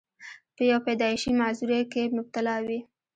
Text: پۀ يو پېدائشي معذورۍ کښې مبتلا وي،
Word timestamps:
پۀ 0.55 0.63
يو 0.71 0.79
پېدائشي 0.85 1.31
معذورۍ 1.39 1.81
کښې 1.91 2.03
مبتلا 2.17 2.55
وي، 2.65 2.79